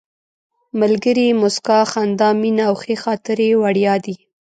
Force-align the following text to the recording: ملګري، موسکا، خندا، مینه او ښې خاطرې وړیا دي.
ملګري، 0.79 1.27
موسکا، 1.41 1.79
خندا، 1.91 2.29
مینه 2.41 2.63
او 2.69 2.75
ښې 2.81 2.95
خاطرې 3.03 3.49
وړیا 3.61 3.95
دي. 4.05 4.15